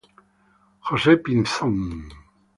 [0.87, 1.75] José Pinzón